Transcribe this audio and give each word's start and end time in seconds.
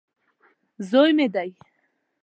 زوی 0.89 1.11
مې 1.17 1.27
دی. 1.35 1.49